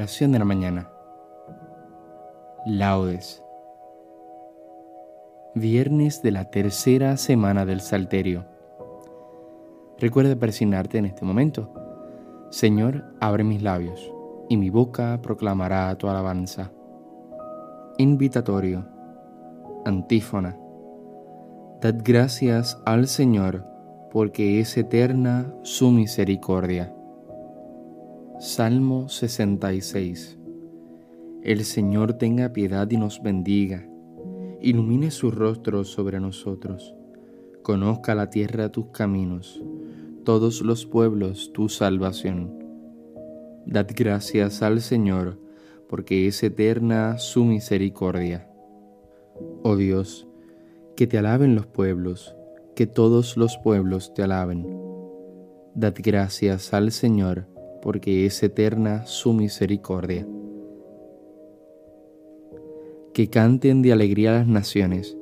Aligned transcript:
Oración 0.00 0.32
de 0.32 0.38
la 0.38 0.46
mañana. 0.46 0.88
Laudes. 2.64 3.44
Viernes 5.54 6.22
de 6.22 6.30
la 6.30 6.46
tercera 6.46 7.18
semana 7.18 7.66
del 7.66 7.82
Salterio. 7.82 8.46
Recuerda 9.98 10.36
persignarte 10.36 10.96
en 10.96 11.04
este 11.04 11.26
momento. 11.26 11.70
Señor, 12.48 13.14
abre 13.20 13.44
mis 13.44 13.60
labios, 13.62 14.10
y 14.48 14.56
mi 14.56 14.70
boca 14.70 15.20
proclamará 15.20 15.94
tu 15.98 16.08
alabanza. 16.08 16.72
Invitatorio. 17.98 18.86
Antífona. 19.84 20.56
Dad 21.82 21.96
gracias 22.02 22.80
al 22.86 23.06
Señor, 23.06 23.66
porque 24.10 24.60
es 24.60 24.78
eterna 24.78 25.52
su 25.60 25.90
misericordia 25.90 26.90
Salmo 28.42 29.10
66 29.10 30.38
El 31.42 31.62
Señor 31.66 32.14
tenga 32.14 32.54
piedad 32.54 32.90
y 32.90 32.96
nos 32.96 33.22
bendiga, 33.22 33.86
ilumine 34.62 35.10
su 35.10 35.30
rostro 35.30 35.84
sobre 35.84 36.20
nosotros, 36.20 36.94
conozca 37.62 38.14
la 38.14 38.30
tierra 38.30 38.72
tus 38.72 38.86
caminos, 38.92 39.62
todos 40.24 40.62
los 40.62 40.86
pueblos 40.86 41.52
tu 41.52 41.68
salvación. 41.68 42.64
Dad 43.66 43.88
gracias 43.94 44.62
al 44.62 44.80
Señor, 44.80 45.38
porque 45.86 46.26
es 46.26 46.42
eterna 46.42 47.18
su 47.18 47.44
misericordia. 47.44 48.48
Oh 49.62 49.76
Dios, 49.76 50.26
que 50.96 51.06
te 51.06 51.18
alaben 51.18 51.54
los 51.54 51.66
pueblos, 51.66 52.34
que 52.74 52.86
todos 52.86 53.36
los 53.36 53.58
pueblos 53.58 54.14
te 54.14 54.22
alaben. 54.22 54.66
Dad 55.74 55.94
gracias 56.02 56.72
al 56.72 56.90
Señor, 56.90 57.49
porque 57.82 58.26
es 58.26 58.42
eterna 58.42 59.06
su 59.06 59.32
misericordia. 59.32 60.26
Que 63.12 63.28
canten 63.28 63.82
de 63.82 63.92
alegría 63.92 64.32
las 64.32 64.46
naciones, 64.46 65.16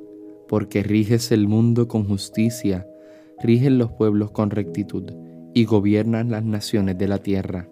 porque 0.47 0.83
riges 0.83 1.31
el 1.31 1.47
mundo 1.47 1.87
con 1.87 2.05
justicia, 2.05 2.87
rigen 3.41 3.77
los 3.77 3.91
pueblos 3.91 4.31
con 4.31 4.49
rectitud 4.51 5.11
y 5.53 5.65
gobiernan 5.65 6.31
las 6.31 6.43
naciones 6.43 6.97
de 6.97 7.07
la 7.07 7.19
tierra. 7.19 7.67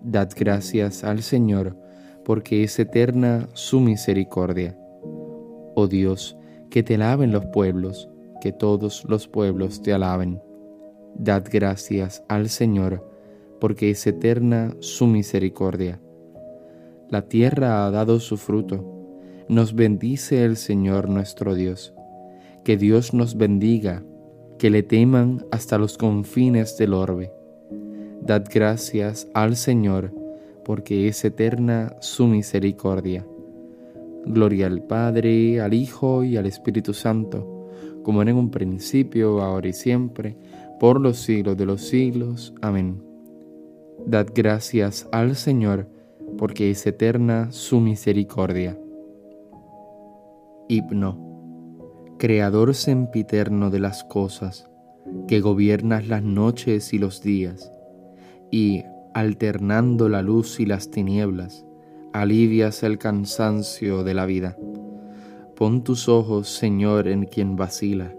Dad 0.00 0.30
gracias 0.36 1.04
al 1.04 1.22
Señor, 1.22 1.76
porque 2.24 2.64
es 2.64 2.78
eterna 2.78 3.48
su 3.52 3.80
misericordia. 3.80 4.76
Oh 5.74 5.86
Dios, 5.86 6.36
que 6.70 6.82
te 6.82 6.96
alaben 6.96 7.32
los 7.32 7.46
pueblos, 7.46 8.08
que 8.40 8.52
todos 8.52 9.04
los 9.08 9.28
pueblos 9.28 9.82
te 9.82 9.92
alaben. 9.92 10.40
Dad 11.14 11.44
gracias 11.50 12.24
al 12.28 12.48
Señor, 12.48 13.11
porque 13.62 13.90
es 13.90 14.04
eterna 14.08 14.74
su 14.80 15.06
misericordia. 15.06 16.00
La 17.10 17.28
tierra 17.28 17.86
ha 17.86 17.92
dado 17.92 18.18
su 18.18 18.36
fruto. 18.36 18.84
Nos 19.48 19.76
bendice 19.76 20.44
el 20.44 20.56
Señor 20.56 21.08
nuestro 21.08 21.54
Dios. 21.54 21.94
Que 22.64 22.76
Dios 22.76 23.14
nos 23.14 23.36
bendiga, 23.36 24.02
que 24.58 24.68
le 24.68 24.82
teman 24.82 25.46
hasta 25.52 25.78
los 25.78 25.96
confines 25.96 26.76
del 26.76 26.92
orbe. 26.92 27.30
Dad 28.20 28.46
gracias 28.52 29.28
al 29.32 29.54
Señor, 29.54 30.12
porque 30.64 31.06
es 31.06 31.24
eterna 31.24 31.94
su 32.00 32.26
misericordia. 32.26 33.24
Gloria 34.26 34.66
al 34.66 34.82
Padre, 34.82 35.60
al 35.60 35.72
Hijo 35.72 36.24
y 36.24 36.36
al 36.36 36.46
Espíritu 36.46 36.94
Santo, 36.94 37.68
como 38.02 38.22
era 38.22 38.32
en 38.32 38.38
un 38.38 38.50
principio, 38.50 39.40
ahora 39.40 39.68
y 39.68 39.72
siempre, 39.72 40.36
por 40.80 41.00
los 41.00 41.18
siglos 41.18 41.56
de 41.56 41.66
los 41.66 41.82
siglos. 41.82 42.52
Amén. 42.60 43.11
Dad 43.98 44.28
gracias 44.34 45.08
al 45.12 45.36
Señor, 45.36 45.88
porque 46.36 46.70
es 46.70 46.86
eterna 46.86 47.52
su 47.52 47.80
misericordia. 47.80 48.78
Himno. 50.68 51.30
Creador 52.18 52.74
sempiterno 52.74 53.70
de 53.70 53.80
las 53.80 54.04
cosas, 54.04 54.70
que 55.28 55.40
gobiernas 55.40 56.08
las 56.08 56.22
noches 56.22 56.92
y 56.92 56.98
los 56.98 57.22
días, 57.22 57.70
y, 58.50 58.82
alternando 59.14 60.08
la 60.08 60.22
luz 60.22 60.58
y 60.58 60.66
las 60.66 60.90
tinieblas, 60.90 61.64
alivias 62.12 62.82
el 62.82 62.98
cansancio 62.98 64.04
de 64.04 64.14
la 64.14 64.26
vida. 64.26 64.56
Pon 65.54 65.84
tus 65.84 66.08
ojos, 66.08 66.48
Señor, 66.48 67.08
en 67.08 67.24
quien 67.24 67.56
vacila, 67.56 68.14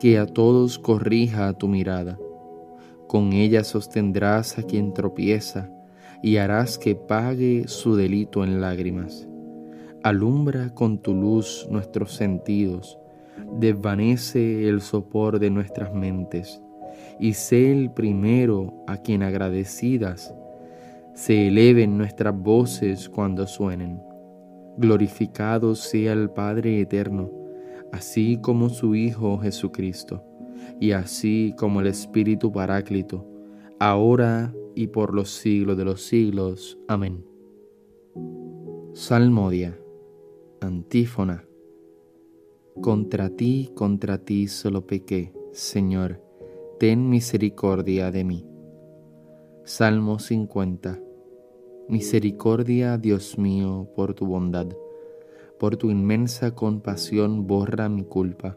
que 0.00 0.18
a 0.18 0.26
todos 0.26 0.78
corrija 0.78 1.52
tu 1.54 1.68
mirada 1.68 2.18
con 3.12 3.34
ella 3.34 3.62
sostendrás 3.62 4.58
a 4.58 4.62
quien 4.62 4.94
tropieza 4.94 5.68
y 6.22 6.38
harás 6.38 6.78
que 6.78 6.94
pague 6.94 7.68
su 7.68 7.94
delito 7.94 8.42
en 8.42 8.62
lágrimas. 8.62 9.28
Alumbra 10.02 10.70
con 10.70 10.96
tu 10.96 11.12
luz 11.12 11.68
nuestros 11.70 12.14
sentidos, 12.14 12.98
desvanece 13.60 14.66
el 14.66 14.80
sopor 14.80 15.40
de 15.40 15.50
nuestras 15.50 15.92
mentes, 15.92 16.62
y 17.20 17.34
sé 17.34 17.70
el 17.70 17.90
primero 17.90 18.82
a 18.86 18.96
quien 18.96 19.22
agradecidas 19.22 20.34
se 21.12 21.48
eleven 21.48 21.98
nuestras 21.98 22.34
voces 22.34 23.10
cuando 23.10 23.46
suenen. 23.46 24.00
Glorificado 24.78 25.74
sea 25.74 26.14
el 26.14 26.30
Padre 26.30 26.80
eterno, 26.80 27.30
así 27.92 28.38
como 28.38 28.70
su 28.70 28.94
Hijo 28.94 29.36
Jesucristo 29.36 30.31
y 30.80 30.92
así 30.92 31.54
como 31.56 31.80
el 31.80 31.86
Espíritu 31.86 32.50
Paráclito, 32.50 33.24
ahora 33.78 34.54
y 34.74 34.88
por 34.88 35.14
los 35.14 35.30
siglos 35.30 35.76
de 35.76 35.84
los 35.84 36.02
siglos. 36.02 36.78
Amén. 36.88 37.24
Salmodia, 38.92 39.78
antífona. 40.60 41.44
Contra 42.80 43.30
ti, 43.30 43.70
contra 43.74 44.18
ti 44.18 44.48
solo 44.48 44.86
pequé, 44.86 45.32
Señor, 45.52 46.22
ten 46.78 47.08
misericordia 47.08 48.10
de 48.10 48.24
mí. 48.24 48.46
Salmo 49.64 50.18
50. 50.18 51.00
Misericordia, 51.88 52.98
Dios 52.98 53.38
mío, 53.38 53.88
por 53.94 54.14
tu 54.14 54.26
bondad, 54.26 54.66
por 55.58 55.76
tu 55.76 55.90
inmensa 55.90 56.54
compasión 56.54 57.46
borra 57.46 57.88
mi 57.88 58.04
culpa 58.04 58.56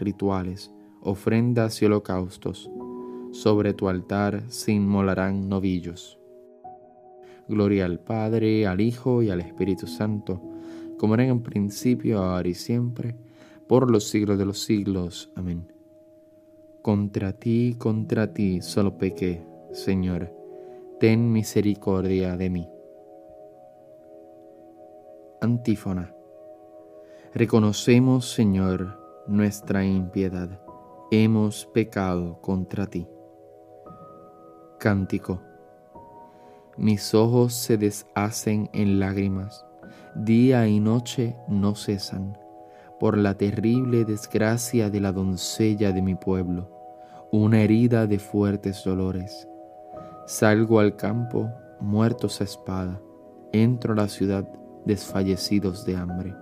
rituales, 0.00 0.72
ofrendas 1.00 1.80
y 1.82 1.86
holocaustos. 1.86 2.70
Sobre 3.32 3.74
tu 3.74 3.88
altar 3.88 4.42
se 4.48 4.72
inmolarán 4.72 5.48
novillos. 5.48 6.18
Gloria 7.48 7.84
al 7.84 8.00
Padre, 8.00 8.66
al 8.66 8.80
Hijo 8.80 9.22
y 9.22 9.30
al 9.30 9.40
Espíritu 9.40 9.86
Santo, 9.86 10.40
como 10.98 11.14
era 11.14 11.24
en 11.26 11.42
principio, 11.42 12.18
ahora 12.18 12.48
y 12.48 12.54
siempre, 12.54 13.16
por 13.66 13.90
los 13.90 14.08
siglos 14.08 14.38
de 14.38 14.44
los 14.46 14.62
siglos. 14.62 15.30
Amén. 15.34 15.72
Contra 16.82 17.32
ti, 17.32 17.76
contra 17.78 18.32
ti 18.32 18.62
solo 18.62 18.98
pequé, 18.98 19.42
Señor, 19.72 20.32
ten 20.98 21.32
misericordia 21.32 22.36
de 22.36 22.50
mí. 22.50 22.68
Antífona. 25.40 26.14
Reconocemos, 27.32 28.30
Señor, 28.30 28.99
nuestra 29.30 29.84
impiedad. 29.84 30.60
Hemos 31.12 31.64
pecado 31.66 32.40
contra 32.40 32.86
ti. 32.86 33.06
Cántico. 34.80 35.40
Mis 36.76 37.14
ojos 37.14 37.54
se 37.54 37.76
deshacen 37.76 38.68
en 38.72 38.98
lágrimas, 38.98 39.64
día 40.16 40.66
y 40.66 40.80
noche 40.80 41.36
no 41.46 41.76
cesan, 41.76 42.36
por 42.98 43.16
la 43.16 43.34
terrible 43.34 44.04
desgracia 44.04 44.90
de 44.90 45.00
la 45.00 45.12
doncella 45.12 45.92
de 45.92 46.02
mi 46.02 46.16
pueblo, 46.16 46.68
una 47.30 47.60
herida 47.60 48.08
de 48.08 48.18
fuertes 48.18 48.82
dolores. 48.84 49.46
Salgo 50.26 50.80
al 50.80 50.96
campo, 50.96 51.48
muertos 51.80 52.40
a 52.40 52.44
espada, 52.44 53.00
entro 53.52 53.92
a 53.92 53.96
la 53.96 54.08
ciudad, 54.08 54.48
desfallecidos 54.84 55.84
de 55.86 55.96
hambre. 55.96 56.34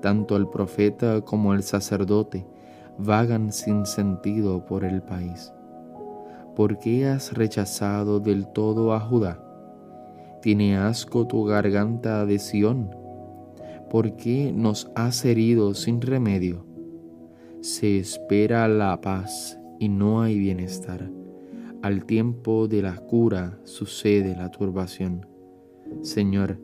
Tanto 0.00 0.36
el 0.36 0.48
profeta 0.48 1.20
como 1.22 1.54
el 1.54 1.62
sacerdote 1.62 2.46
vagan 2.98 3.52
sin 3.52 3.86
sentido 3.86 4.64
por 4.64 4.84
el 4.84 5.02
país. 5.02 5.52
¿Por 6.54 6.78
qué 6.78 7.06
has 7.06 7.32
rechazado 7.34 8.20
del 8.20 8.48
todo 8.48 8.92
a 8.92 9.00
Judá? 9.00 9.44
¿Tiene 10.42 10.76
asco 10.76 11.26
tu 11.26 11.44
garganta 11.44 12.26
de 12.26 12.38
Sión? 12.38 12.90
¿Por 13.90 14.16
qué 14.16 14.52
nos 14.52 14.90
has 14.94 15.24
herido 15.24 15.74
sin 15.74 16.00
remedio? 16.00 16.66
Se 17.60 17.98
espera 17.98 18.68
la 18.68 19.00
paz 19.00 19.58
y 19.78 19.88
no 19.88 20.20
hay 20.20 20.38
bienestar. 20.38 21.10
Al 21.82 22.04
tiempo 22.04 22.66
de 22.66 22.82
la 22.82 22.96
cura 22.96 23.58
sucede 23.64 24.36
la 24.36 24.50
turbación. 24.50 25.26
Señor, 26.02 26.60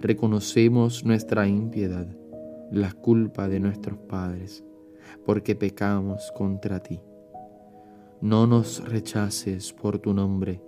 reconocemos 0.00 1.04
nuestra 1.04 1.46
impiedad, 1.46 2.06
la 2.70 2.92
culpa 2.92 3.48
de 3.48 3.60
nuestros 3.60 3.98
padres, 3.98 4.64
porque 5.24 5.54
pecamos 5.54 6.32
contra 6.36 6.80
ti. 6.80 7.00
No 8.20 8.46
nos 8.46 8.88
rechaces 8.88 9.72
por 9.72 9.98
tu 9.98 10.14
nombre 10.14 10.62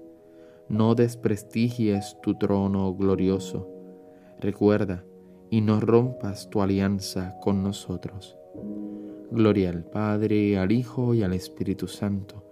no 0.69 0.96
desprestigies 0.96 2.16
tu 2.22 2.34
trono 2.34 2.93
glorioso. 2.94 3.69
Recuerda 4.40 5.04
y 5.48 5.60
no 5.60 5.78
rompas 5.81 6.50
tu 6.50 6.60
alianza 6.60 7.37
con 7.40 7.62
nosotros. 7.62 8.37
Gloria 9.31 9.70
al 9.70 9.84
Padre, 9.84 10.58
al 10.58 10.72
Hijo 10.72 11.14
y 11.14 11.22
al 11.22 11.34
Espíritu 11.34 11.87
Santo, 11.87 12.44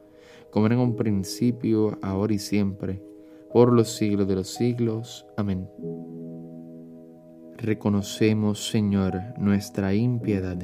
como 0.51 0.67
en 0.67 0.79
un 0.79 0.95
principio, 0.95 1.99
ahora 2.03 2.35
y 2.35 2.39
siempre, 2.39 3.03
por 3.53 3.73
los 3.73 3.89
siglos 3.89 4.29
de 4.29 4.37
los 4.37 4.49
siglos. 4.49 5.27
Amén. 5.37 5.69
Reconocemos, 7.65 8.69
Señor, 8.69 9.23
nuestra 9.39 9.95
impiedad. 9.95 10.59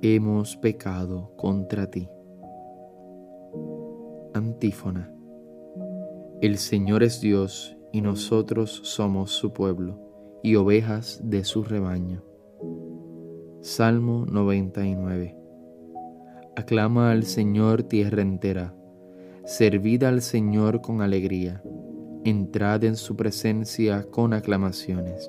Hemos 0.00 0.56
pecado 0.56 1.32
contra 1.36 1.90
ti. 1.90 2.08
Antífona. 4.32 5.12
El 6.40 6.58
Señor 6.58 7.02
es 7.02 7.20
Dios 7.20 7.76
y 7.92 8.00
nosotros 8.00 8.80
somos 8.84 9.32
su 9.32 9.52
pueblo 9.52 9.98
y 10.44 10.54
ovejas 10.54 11.20
de 11.24 11.42
su 11.42 11.64
rebaño. 11.64 12.22
Salmo 13.60 14.24
99. 14.30 15.36
Aclama 16.54 17.10
al 17.10 17.24
Señor 17.24 17.82
tierra 17.82 18.22
entera, 18.22 18.72
servid 19.44 20.04
al 20.04 20.22
Señor 20.22 20.80
con 20.80 21.02
alegría, 21.02 21.60
entrad 22.24 22.84
en 22.84 22.94
su 22.94 23.16
presencia 23.16 24.04
con 24.12 24.32
aclamaciones. 24.32 25.28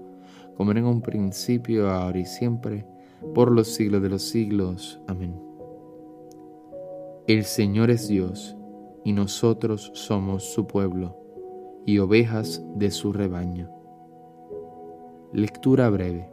como 0.61 0.73
en 0.73 0.85
un 0.85 1.01
principio, 1.01 1.89
ahora 1.89 2.19
y 2.19 2.25
siempre, 2.25 2.85
por 3.33 3.51
los 3.51 3.69
siglos 3.69 3.99
de 4.03 4.09
los 4.09 4.21
siglos. 4.21 5.01
Amén. 5.07 5.33
El 7.25 7.45
Señor 7.45 7.89
es 7.89 8.07
Dios 8.07 8.55
y 9.03 9.13
nosotros 9.13 9.89
somos 9.95 10.43
su 10.53 10.67
pueblo 10.67 11.17
y 11.87 11.97
ovejas 11.97 12.63
de 12.75 12.91
su 12.91 13.11
rebaño. 13.11 13.71
Lectura 15.33 15.89
breve. 15.89 16.29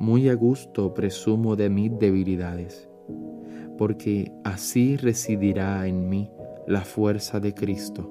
Muy 0.00 0.28
a 0.28 0.34
gusto 0.34 0.92
presumo 0.92 1.54
de 1.54 1.70
mis 1.70 1.96
debilidades, 2.00 2.88
porque 3.78 4.32
así 4.42 4.96
residirá 4.96 5.86
en 5.86 6.08
mí 6.08 6.32
la 6.66 6.80
fuerza 6.80 7.38
de 7.38 7.54
Cristo. 7.54 8.10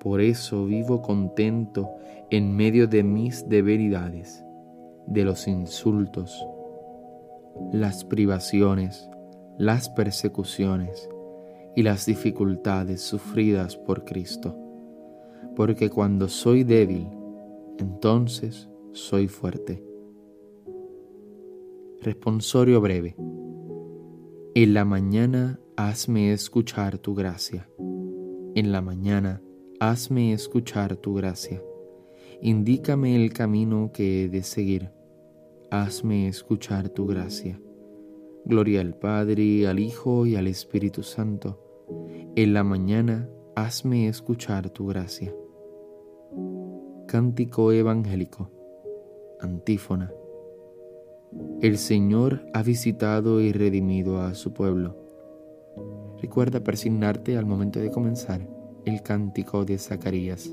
Por 0.00 0.20
eso 0.20 0.66
vivo 0.66 1.00
contento 1.00 1.88
en 2.32 2.56
medio 2.56 2.88
de 2.88 3.02
mis 3.02 3.46
debilidades, 3.48 4.42
de 5.06 5.24
los 5.24 5.46
insultos, 5.46 6.46
las 7.72 8.04
privaciones, 8.04 9.08
las 9.58 9.90
persecuciones, 9.90 11.10
y 11.74 11.82
las 11.82 12.06
dificultades 12.06 13.02
sufridas 13.02 13.76
por 13.76 14.04
Cristo, 14.04 14.56
porque 15.56 15.90
cuando 15.90 16.28
soy 16.28 16.64
débil, 16.64 17.08
entonces 17.78 18.68
soy 18.92 19.28
fuerte. 19.28 19.84
Responsorio 22.00 22.80
breve. 22.80 23.14
En 24.54 24.74
la 24.74 24.84
mañana 24.84 25.60
hazme 25.76 26.32
escuchar 26.32 26.98
tu 26.98 27.14
gracia. 27.14 27.68
En 28.54 28.72
la 28.72 28.82
mañana 28.82 29.42
hazme 29.80 30.32
escuchar 30.32 30.96
tu 30.96 31.14
gracia. 31.14 31.62
Indícame 32.44 33.14
el 33.14 33.32
camino 33.32 33.92
que 33.92 34.24
he 34.24 34.28
de 34.28 34.42
seguir. 34.42 34.90
Hazme 35.70 36.26
escuchar 36.26 36.88
tu 36.88 37.06
gracia. 37.06 37.60
Gloria 38.44 38.80
al 38.80 38.96
Padre, 38.96 39.68
al 39.68 39.78
Hijo 39.78 40.26
y 40.26 40.34
al 40.34 40.48
Espíritu 40.48 41.04
Santo. 41.04 41.60
En 42.34 42.52
la 42.52 42.64
mañana 42.64 43.30
hazme 43.54 44.08
escuchar 44.08 44.70
tu 44.70 44.88
gracia. 44.88 45.32
Cántico 47.06 47.70
evangélico. 47.70 48.50
Antífona. 49.40 50.12
El 51.60 51.78
Señor 51.78 52.44
ha 52.54 52.64
visitado 52.64 53.40
y 53.40 53.52
redimido 53.52 54.20
a 54.20 54.34
su 54.34 54.52
pueblo. 54.52 54.96
Recuerda 56.20 56.64
persignarte 56.64 57.38
al 57.38 57.46
momento 57.46 57.78
de 57.78 57.92
comenzar 57.92 58.48
el 58.84 59.00
cántico 59.02 59.64
de 59.64 59.78
Zacarías. 59.78 60.52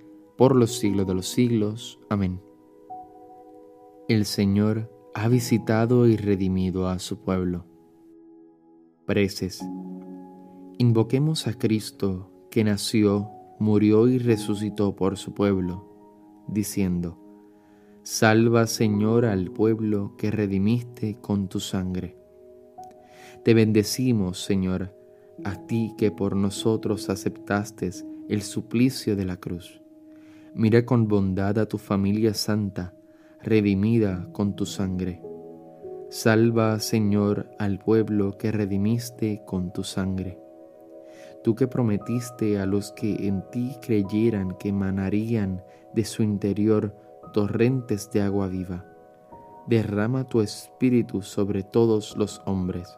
por 0.37 0.55
los 0.55 0.77
siglos 0.77 1.07
de 1.07 1.13
los 1.13 1.27
siglos. 1.27 1.99
Amén. 2.09 2.41
El 4.07 4.25
Señor 4.25 4.91
ha 5.13 5.27
visitado 5.27 6.07
y 6.07 6.17
redimido 6.17 6.87
a 6.87 6.99
su 6.99 7.19
pueblo. 7.19 7.65
Preces. 9.05 9.63
Invoquemos 10.77 11.47
a 11.47 11.53
Cristo 11.53 12.31
que 12.49 12.63
nació, 12.63 13.29
murió 13.59 14.07
y 14.07 14.17
resucitó 14.17 14.95
por 14.95 15.17
su 15.17 15.33
pueblo, 15.33 16.43
diciendo, 16.47 17.17
Salva 18.03 18.67
Señor 18.67 19.25
al 19.25 19.51
pueblo 19.51 20.15
que 20.17 20.31
redimiste 20.31 21.17
con 21.21 21.47
tu 21.47 21.59
sangre. 21.59 22.17
Te 23.43 23.53
bendecimos, 23.53 24.43
Señor, 24.43 24.95
a 25.43 25.55
ti 25.67 25.93
que 25.97 26.11
por 26.11 26.35
nosotros 26.35 27.09
aceptaste 27.09 27.91
el 28.27 28.41
suplicio 28.41 29.15
de 29.15 29.25
la 29.25 29.37
cruz 29.37 29.80
Mira 30.53 30.85
con 30.85 31.07
bondad 31.07 31.57
a 31.59 31.65
tu 31.65 31.77
familia 31.77 32.33
santa, 32.33 32.93
redimida 33.41 34.27
con 34.33 34.53
tu 34.53 34.65
sangre. 34.65 35.21
Salva, 36.09 36.77
Señor, 36.79 37.49
al 37.57 37.79
pueblo 37.79 38.37
que 38.37 38.51
redimiste 38.51 39.43
con 39.45 39.71
tu 39.71 39.85
sangre. 39.85 40.37
Tú 41.41 41.55
que 41.55 41.69
prometiste 41.69 42.59
a 42.59 42.65
los 42.65 42.91
que 42.91 43.27
en 43.27 43.49
ti 43.49 43.77
creyeran 43.81 44.57
que 44.57 44.69
emanarían 44.69 45.63
de 45.93 46.03
su 46.03 46.21
interior 46.21 46.97
torrentes 47.31 48.11
de 48.11 48.21
agua 48.21 48.49
viva, 48.49 48.85
derrama 49.67 50.27
tu 50.27 50.41
espíritu 50.41 51.21
sobre 51.21 51.63
todos 51.63 52.17
los 52.17 52.41
hombres. 52.45 52.97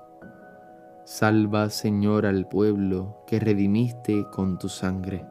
Salva, 1.05 1.69
Señor, 1.69 2.25
al 2.25 2.47
pueblo 2.47 3.23
que 3.27 3.39
redimiste 3.39 4.25
con 4.31 4.57
tu 4.57 4.69
sangre 4.69 5.23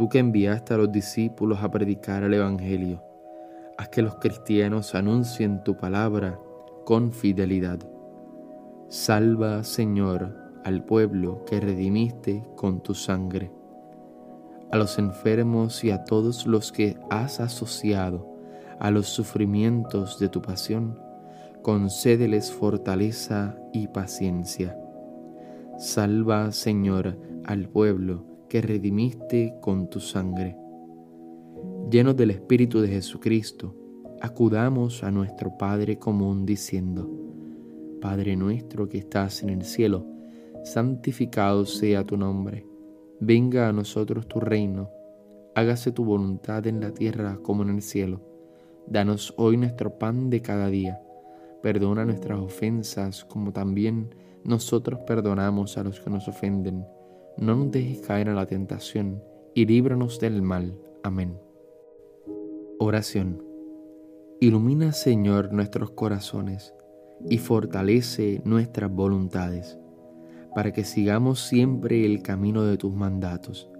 tú 0.00 0.08
que 0.08 0.18
enviaste 0.18 0.72
a 0.72 0.78
los 0.78 0.90
discípulos 0.90 1.62
a 1.62 1.70
predicar 1.70 2.22
el 2.22 2.32
Evangelio, 2.32 3.02
haz 3.76 3.90
que 3.90 4.00
los 4.00 4.14
cristianos 4.14 4.94
anuncien 4.94 5.62
tu 5.62 5.76
palabra 5.76 6.40
con 6.86 7.12
fidelidad. 7.12 7.78
Salva, 8.88 9.62
Señor, 9.62 10.34
al 10.64 10.86
pueblo 10.86 11.44
que 11.44 11.60
redimiste 11.60 12.42
con 12.56 12.82
tu 12.82 12.94
sangre, 12.94 13.52
a 14.70 14.78
los 14.78 14.98
enfermos 14.98 15.84
y 15.84 15.90
a 15.90 16.02
todos 16.04 16.46
los 16.46 16.72
que 16.72 16.96
has 17.10 17.38
asociado 17.38 18.26
a 18.78 18.90
los 18.90 19.06
sufrimientos 19.06 20.18
de 20.18 20.30
tu 20.30 20.40
pasión, 20.40 20.98
concédeles 21.60 22.50
fortaleza 22.50 23.54
y 23.74 23.88
paciencia. 23.88 24.78
Salva, 25.76 26.52
Señor, 26.52 27.18
al 27.44 27.68
pueblo 27.68 28.29
que 28.50 28.60
redimiste 28.60 29.54
con 29.60 29.88
tu 29.88 30.00
sangre. 30.00 30.56
Llenos 31.88 32.16
del 32.16 32.32
Espíritu 32.32 32.80
de 32.80 32.88
Jesucristo, 32.88 33.76
acudamos 34.20 35.04
a 35.04 35.12
nuestro 35.12 35.56
Padre 35.56 36.00
común 36.00 36.44
diciendo, 36.44 37.08
Padre 38.00 38.34
nuestro 38.34 38.88
que 38.88 38.98
estás 38.98 39.44
en 39.44 39.50
el 39.50 39.62
cielo, 39.62 40.04
santificado 40.64 41.64
sea 41.64 42.04
tu 42.04 42.16
nombre, 42.16 42.66
venga 43.20 43.68
a 43.68 43.72
nosotros 43.72 44.26
tu 44.26 44.40
reino, 44.40 44.90
hágase 45.54 45.92
tu 45.92 46.04
voluntad 46.04 46.66
en 46.66 46.80
la 46.80 46.92
tierra 46.92 47.38
como 47.42 47.62
en 47.62 47.70
el 47.70 47.82
cielo. 47.82 48.20
Danos 48.88 49.32
hoy 49.36 49.58
nuestro 49.58 49.96
pan 49.96 50.28
de 50.28 50.42
cada 50.42 50.68
día, 50.68 51.00
perdona 51.62 52.04
nuestras 52.04 52.40
ofensas 52.40 53.24
como 53.24 53.52
también 53.52 54.12
nosotros 54.42 54.98
perdonamos 55.06 55.78
a 55.78 55.84
los 55.84 56.00
que 56.00 56.10
nos 56.10 56.26
ofenden 56.26 56.84
no 57.36 57.56
nos 57.56 57.70
dejes 57.70 58.00
caer 58.00 58.28
en 58.28 58.36
la 58.36 58.46
tentación 58.46 59.22
y 59.54 59.66
líbranos 59.66 60.20
del 60.20 60.42
mal. 60.42 60.78
Amén. 61.02 61.38
Oración. 62.78 63.42
Ilumina, 64.40 64.92
Señor, 64.92 65.52
nuestros 65.52 65.90
corazones 65.90 66.74
y 67.28 67.38
fortalece 67.38 68.40
nuestras 68.44 68.90
voluntades, 68.90 69.78
para 70.54 70.72
que 70.72 70.84
sigamos 70.84 71.40
siempre 71.40 72.06
el 72.06 72.22
camino 72.22 72.64
de 72.64 72.76
tus 72.76 72.94
mandatos, 72.94 73.70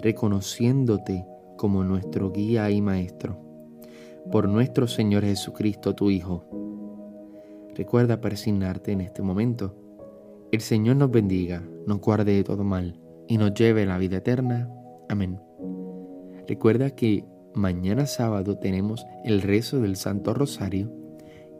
reconociéndote 0.00 1.26
como 1.56 1.84
nuestro 1.84 2.30
guía 2.30 2.70
y 2.70 2.80
maestro. 2.80 3.38
Por 4.30 4.48
nuestro 4.48 4.86
Señor 4.86 5.24
Jesucristo, 5.24 5.94
tu 5.94 6.10
Hijo. 6.10 6.44
Recuerda 7.74 8.20
persignarte 8.20 8.92
en 8.92 9.00
este 9.00 9.22
momento. 9.22 9.83
El 10.54 10.60
Señor 10.60 10.94
nos 10.94 11.10
bendiga, 11.10 11.64
nos 11.84 12.00
guarde 12.00 12.32
de 12.32 12.44
todo 12.44 12.62
mal 12.62 12.96
y 13.26 13.38
nos 13.38 13.54
lleve 13.54 13.82
a 13.82 13.86
la 13.86 13.98
vida 13.98 14.18
eterna. 14.18 14.70
Amén. 15.08 15.40
Recuerda 16.46 16.90
que 16.90 17.24
mañana 17.54 18.06
sábado 18.06 18.56
tenemos 18.56 19.04
el 19.24 19.42
rezo 19.42 19.80
del 19.80 19.96
Santo 19.96 20.32
Rosario 20.32 20.92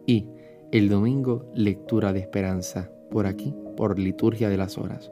y 0.06 0.28
el 0.70 0.88
domingo 0.88 1.50
lectura 1.56 2.12
de 2.12 2.20
esperanza 2.20 2.88
por 3.10 3.26
aquí, 3.26 3.52
por 3.76 3.98
liturgia 3.98 4.48
de 4.48 4.58
las 4.58 4.78
horas. 4.78 5.10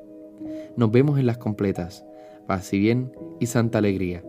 Nos 0.77 0.93
vemos 0.93 1.19
en 1.19 1.27
las 1.27 1.39
completas. 1.39 2.05
Paz 2.47 2.73
y 2.75 2.79
bien 2.79 3.11
y 3.41 3.47
santa 3.47 3.79
alegría. 3.79 4.23